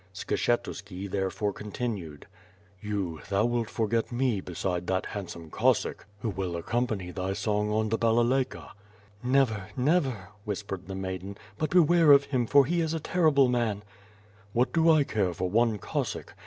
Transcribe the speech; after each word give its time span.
Skshetuski 0.15 1.07
therefore 1.11 1.53
continued: 1.53 2.25
"You, 2.81 3.21
thou 3.29 3.45
wilt 3.45 3.69
forget 3.69 4.11
me 4.11 4.41
beside 4.41 4.87
that 4.87 5.05
handsome 5.05 5.51
Cossack 5.51 6.07
who 6.21 6.31
will 6.31 6.55
accompany 6.57 7.11
thy 7.11 7.33
song 7.33 7.69
on 7.69 7.89
the 7.89 7.99
balabayka." 7.99 8.71
"Never, 9.21 9.67
never,^' 9.77 10.29
whispered 10.43 10.87
the 10.87 10.95
maiden, 10.95 11.37
but 11.59 11.69
beware 11.69 12.13
of 12.13 12.23
him, 12.25 12.47
for 12.47 12.65
he 12.65 12.81
is 12.81 12.95
a 12.95 12.99
terrible 12.99 13.47
man/' 13.47 13.83
"\VTiat 14.55 14.73
do 14.73 14.89
I 14.89 15.03
care 15.03 15.35
for 15.35 15.51
one 15.51 15.77
Cossack! 15.77 16.33